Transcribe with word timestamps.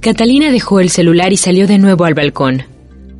Catalina 0.00 0.50
dejó 0.50 0.80
el 0.80 0.88
celular 0.88 1.30
y 1.30 1.36
salió 1.36 1.66
de 1.66 1.76
nuevo 1.76 2.06
al 2.06 2.14
balcón. 2.14 2.62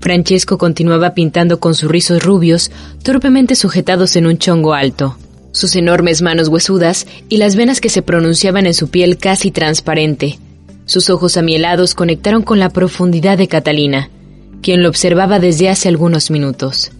Francesco 0.00 0.56
continuaba 0.56 1.12
pintando 1.12 1.60
con 1.60 1.74
sus 1.74 1.90
rizos 1.90 2.22
rubios, 2.22 2.70
torpemente 3.02 3.54
sujetados 3.54 4.16
en 4.16 4.26
un 4.26 4.38
chongo 4.38 4.72
alto. 4.72 5.18
Sus 5.52 5.76
enormes 5.76 6.22
manos 6.22 6.48
huesudas 6.48 7.06
y 7.28 7.36
las 7.36 7.54
venas 7.54 7.82
que 7.82 7.90
se 7.90 8.00
pronunciaban 8.00 8.64
en 8.64 8.72
su 8.72 8.88
piel 8.88 9.18
casi 9.18 9.50
transparente. 9.50 10.38
Sus 10.86 11.10
ojos 11.10 11.36
amielados 11.36 11.94
conectaron 11.94 12.42
con 12.42 12.58
la 12.58 12.70
profundidad 12.70 13.36
de 13.36 13.46
Catalina, 13.46 14.08
quien 14.62 14.82
lo 14.82 14.88
observaba 14.88 15.38
desde 15.38 15.68
hace 15.68 15.88
algunos 15.88 16.30
minutos. 16.30 16.92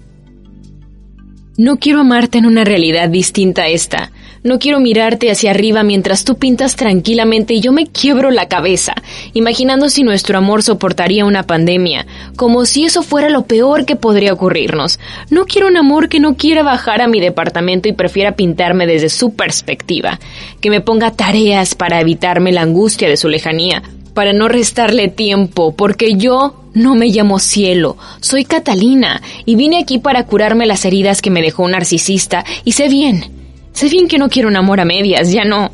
No 1.57 1.79
quiero 1.79 2.01
amarte 2.01 2.37
en 2.37 2.45
una 2.45 2.65
realidad 2.65 3.09
distinta 3.09 3.63
a 3.63 3.69
esta, 3.69 4.13
no 4.43 4.59
quiero 4.59 4.81
mirarte 4.81 5.31
hacia 5.31 5.51
arriba 5.51 5.83
mientras 5.83 6.25
tú 6.25 6.37
pintas 6.37 6.75
tranquilamente 6.75 7.53
y 7.53 7.61
yo 7.61 7.73
me 7.73 7.87
quiebro 7.87 8.31
la 8.31 8.49
cabeza, 8.49 8.95
imaginando 9.35 9.91
si 9.91 10.03
nuestro 10.03 10.39
amor 10.39 10.63
soportaría 10.63 11.27
una 11.27 11.43
pandemia, 11.43 12.07
como 12.37 12.65
si 12.65 12.85
eso 12.85 13.03
fuera 13.03 13.29
lo 13.29 13.45
peor 13.45 13.85
que 13.85 13.97
podría 13.97 14.33
ocurrirnos. 14.33 14.99
No 15.29 15.45
quiero 15.45 15.69
un 15.69 15.77
amor 15.77 16.09
que 16.09 16.21
no 16.21 16.37
quiera 16.37 16.63
bajar 16.63 17.03
a 17.03 17.07
mi 17.07 17.21
departamento 17.21 17.89
y 17.89 17.93
prefiera 17.93 18.33
pintarme 18.33 18.87
desde 18.87 19.11
su 19.11 19.35
perspectiva, 19.35 20.19
que 20.61 20.71
me 20.71 20.81
ponga 20.81 21.11
tareas 21.11 21.75
para 21.75 22.01
evitarme 22.01 22.51
la 22.51 22.63
angustia 22.63 23.11
de 23.11 23.19
su 23.19 23.29
lejanía, 23.29 23.83
para 24.15 24.33
no 24.33 24.49
restarle 24.49 25.09
tiempo, 25.09 25.77
porque 25.77 26.15
yo 26.15 26.57
no 26.73 26.95
me 26.95 27.09
llamo 27.09 27.41
cielo, 27.41 27.99
soy 28.21 28.45
Catalina, 28.45 29.21
y 29.45 29.57
vine 29.57 29.79
aquí 29.79 29.99
para 29.99 30.25
curarme 30.25 30.67
las 30.67 30.87
heridas 30.87 31.21
que 31.21 31.31
me 31.31 31.43
dejó 31.43 31.65
un 31.65 31.73
narcisista, 31.73 32.45
y 32.65 32.73
sé 32.73 32.89
bien, 32.89 33.40
Sé 33.81 33.89
bien 33.89 34.09
que 34.09 34.19
no 34.19 34.29
quiero 34.29 34.47
un 34.47 34.59
amor 34.59 34.79
a 34.79 34.85
medias, 34.85 35.33
ya 35.33 35.45
no. 35.45 35.71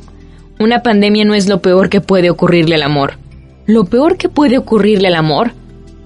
Una 0.61 0.81
pandemia 0.81 1.25
no 1.25 1.35
es 1.35 1.49
lo 1.49 1.61
peor 1.61 1.89
que 1.89 2.01
puede 2.01 2.31
ocurrirle 2.31 2.77
al 2.77 2.85
amor. 2.85 3.15
Lo 3.67 3.87
peor 3.87 4.17
que 4.17 4.29
puede 4.29 4.59
ocurrirle 4.59 5.09
al 5.09 5.17
amor 5.17 5.55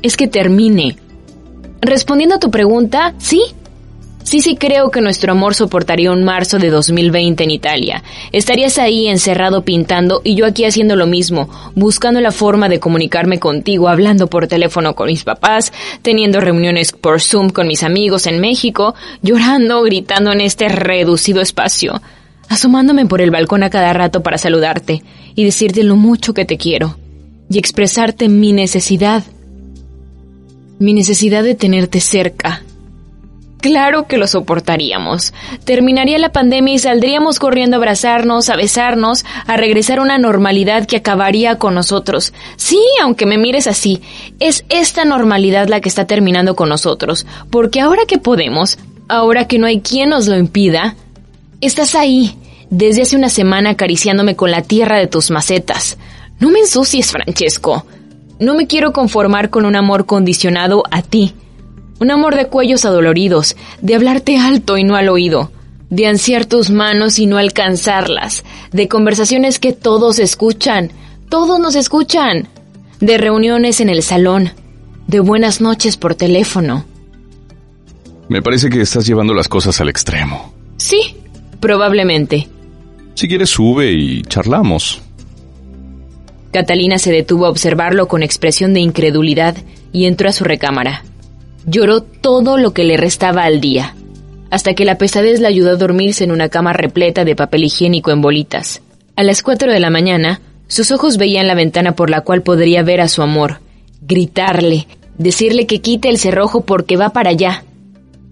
es 0.01 0.17
que 0.17 0.27
termine. 0.27 0.97
Respondiendo 1.83 2.37
a 2.37 2.41
tu 2.41 2.51
pregunta, 2.51 3.13
sí, 3.19 3.43
Sí, 4.31 4.41
sí 4.41 4.55
creo 4.55 4.93
que 4.93 5.01
nuestro 5.01 5.33
amor 5.33 5.57
soportaría 5.57 6.13
un 6.13 6.23
marzo 6.23 6.61
de 6.61 6.71
2020 6.71 7.43
en 7.43 7.51
Italia. 7.51 8.05
Estarías 8.31 8.79
ahí 8.79 9.09
encerrado 9.09 9.65
pintando 9.65 10.21
y 10.23 10.37
yo 10.37 10.47
aquí 10.47 10.65
haciendo 10.65 10.95
lo 10.95 11.09
mismo, 11.09 11.51
buscando 11.75 12.21
la 12.21 12.31
forma 12.31 12.69
de 12.69 12.79
comunicarme 12.79 13.41
contigo, 13.41 13.89
hablando 13.89 14.29
por 14.29 14.47
teléfono 14.47 14.95
con 14.95 15.09
mis 15.09 15.25
papás, 15.25 15.73
teniendo 16.03 16.41
reuniones 16.41 16.93
por 16.93 17.21
Zoom 17.21 17.51
con 17.51 17.67
mis 17.67 17.83
amigos 17.83 18.29
en 18.29 18.39
México, 18.41 18.95
llorando, 19.21 19.83
gritando 19.83 20.31
en 20.31 20.43
este 20.43 20.69
reducido 20.69 21.41
espacio, 21.41 22.01
asomándome 22.49 23.07
por 23.07 23.21
el 23.21 23.33
balcón 23.33 23.65
a 23.65 23.71
cada 23.71 23.93
rato 23.95 24.23
para 24.23 24.39
saludarte 24.39 25.03
y 25.35 25.43
decirte 25.43 25.83
lo 25.83 25.97
mucho 25.97 26.35
que 26.35 26.45
te 26.45 26.57
quiero 26.57 26.97
y 27.51 27.59
expresarte 27.59 28.29
mi 28.29 28.53
necesidad, 28.53 29.25
mi 30.79 30.93
necesidad 30.93 31.43
de 31.43 31.57
tenerte 31.57 31.99
cerca 31.99 32.63
Claro 33.61 34.07
que 34.07 34.17
lo 34.17 34.27
soportaríamos. 34.27 35.35
Terminaría 35.65 36.19
la 36.19 36.33
pandemia 36.33 36.75
y 36.75 36.79
saldríamos 36.79 37.39
corriendo 37.39 37.77
a 37.77 37.79
abrazarnos, 37.79 38.49
a 38.49 38.57
besarnos, 38.57 39.25
a 39.47 39.57
regresar 39.57 39.99
a 39.99 40.03
una 40.03 40.19
normalidad 40.19 40.87
que 40.87 40.97
acabaría 40.97 41.59
con 41.59 41.75
nosotros. 41.75 42.33
Sí, 42.57 42.81
aunque 43.03 43.27
me 43.27 43.37
mires 43.37 43.67
así, 43.67 44.01
es 44.39 44.65
esta 44.71 45.05
normalidad 45.05 45.69
la 45.69 45.81
que 45.81 45.91
está 45.91 46.07
terminando 46.07 46.57
con 46.57 46.71
nosotros. 46.71 47.27
Porque 47.51 47.81
ahora 47.81 48.03
que 48.07 48.19
podemos, 48.19 48.79
ahora 49.09 49.47
que 49.47 49.59
no 49.59 49.67
hay 49.67 49.81
quien 49.81 50.09
nos 50.09 50.27
lo 50.27 50.39
impida, 50.39 50.97
estás 51.61 51.95
ahí, 51.95 52.37
desde 52.71 53.03
hace 53.03 53.17
una 53.17 53.29
semana 53.29 53.71
acariciándome 53.71 54.37
con 54.37 54.51
la 54.51 54.63
tierra 54.63 54.97
de 54.97 55.07
tus 55.07 55.31
macetas. 55.31 55.99
No 56.39 56.49
me 56.49 56.61
ensucies, 56.61 57.11
Francesco. 57.11 57.85
No 58.39 58.55
me 58.55 58.67
quiero 58.67 58.95
conformar 58.95 59.51
con 59.51 59.67
un 59.67 59.77
amor 59.77 60.07
condicionado 60.07 60.83
a 60.91 61.03
ti 61.03 61.35
un 62.01 62.11
amor 62.11 62.35
de 62.35 62.47
cuellos 62.47 62.85
adoloridos, 62.85 63.57
de 63.83 63.95
hablarte 63.95 64.39
alto 64.39 64.79
y 64.79 64.85
no 64.85 64.97
al 64.97 65.11
oído, 65.11 65.53
de 65.91 66.07
ansiar 66.07 66.47
tus 66.47 66.71
manos 66.71 67.19
y 67.19 67.27
no 67.27 67.37
alcanzarlas, 67.37 68.43
de 68.73 68.89
conversaciones 68.89 69.59
que 69.59 69.73
todos 69.73 70.19
escuchan, 70.19 70.91
todos 71.29 71.61
nos 71.61 71.77
escuchan, 71.77 72.49
de 73.01 73.19
reuniones 73.19 73.81
en 73.81 73.91
el 73.91 74.03
salón, 74.03 74.51
de 75.07 75.21
buenas 75.21 75.61
noches 75.61 75.97
por 75.97 76.15
teléfono. 76.15 76.85
Me 78.29 78.43
parece 78.43 78.71
que 78.71 78.81
estás 78.81 79.07
llevando 79.07 79.35
las 79.35 79.49
cosas 79.49 79.81
al 79.81 79.89
extremo. 79.89 80.55
Sí, 80.79 81.17
probablemente. 81.61 82.49
Si 83.15 83.29
quieres 83.29 83.51
sube 83.51 83.93
y 83.93 84.23
charlamos. 84.23 85.03
Catalina 86.53 86.99
se 86.99 87.13
detuvo 87.13 87.47
a 87.47 87.51
observarlo 87.51 88.09
con 88.09 88.23
expresión 88.23 88.73
de 88.73 88.81
incredulidad 88.81 89.57
y 89.93 90.07
entró 90.07 90.29
a 90.29 90.33
su 90.33 90.45
recámara. 90.45 91.05
Lloró 91.67 92.03
todo 92.03 92.57
lo 92.57 92.73
que 92.73 92.85
le 92.85 92.97
restaba 92.97 93.45
al 93.45 93.61
día, 93.61 93.95
hasta 94.51 94.75
que 94.75 94.85
la 94.85 94.99
pesadez 94.99 95.41
la 95.41 95.49
ayudó 95.49 95.71
a 95.71 95.77
dormirse 95.77 96.25
en 96.25 96.33
una 96.33 96.49
cama 96.49 96.73
repleta 96.73 97.25
de 97.25 97.37
papel 97.37 97.65
higiénico 97.65 98.11
en 98.11 98.21
bolitas. 98.21 98.83
A 99.17 99.23
las 99.23 99.43
cuatro 99.43 99.73
de 99.73 99.81
la 99.81 99.91
mañana, 99.91 100.41
sus 100.67 100.91
ojos 100.91 101.17
veían 101.17 101.47
la 101.47 101.55
ventana 101.55 101.93
por 101.93 102.11
la 102.11 102.23
cual 102.23 102.43
podría 102.43 102.83
ver 102.83 103.01
a 103.01 103.09
su 103.09 103.23
amor, 103.23 103.61
gritarle, 104.03 104.87
decirle 105.19 105.67
que 105.67 105.81
quite 105.81 106.09
el 106.09 106.19
cerrojo 106.19 106.63
porque 106.63 106.97
va 106.97 107.11
para 107.11 107.31
allá. 107.31 107.65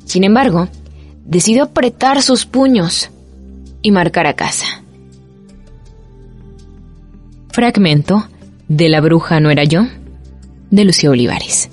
Sin 0.05 0.25
embargo, 0.25 0.69
decidió 1.25 1.65
apretar 1.65 2.22
sus 2.22 2.47
puños 2.47 3.11
y 3.83 3.91
marcar 3.91 4.27
a 4.27 4.34
casa. 4.34 4.83
Fragmento 7.50 8.28
de 8.69 8.88
La 8.88 9.00
bruja 9.00 9.41
no 9.41 9.50
era 9.50 9.65
yo, 9.65 9.83
de 10.71 10.84
Lucía 10.84 11.11
Olivares. 11.11 11.71